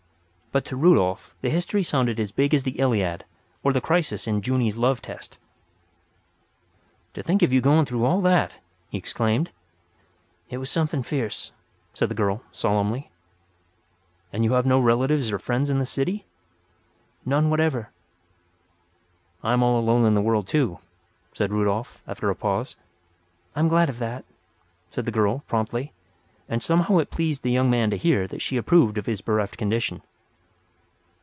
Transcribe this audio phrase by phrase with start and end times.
[0.53, 3.23] But to Rudolf the history sounded as big as the Iliad
[3.63, 5.37] or the crisis in "Junie's Love Test."
[7.13, 8.55] "To think of you going through all that,"
[8.89, 9.51] he exclaimed.
[10.49, 11.53] "It was something fierce,"
[11.93, 13.11] said the girl, solemnly.
[14.33, 16.25] "And you have no relatives or friends in the city?"
[17.23, 17.89] "None whatever."
[19.41, 20.79] "I am all alone in the world, too,"
[21.31, 22.75] said Rudolf, after a pause.
[23.55, 24.25] "I am glad of that,"
[24.89, 25.93] said the girl, promptly;
[26.49, 29.57] and somehow it pleased the young man to hear that she approved of his bereft
[29.57, 30.01] condition.